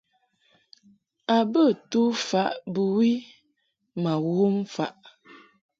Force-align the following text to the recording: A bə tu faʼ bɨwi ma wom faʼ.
A 1.35 1.37
bə 1.53 1.63
tu 1.89 2.01
faʼ 2.27 2.53
bɨwi 2.73 3.11
ma 4.01 4.13
wom 4.35 4.55
faʼ. 4.75 4.93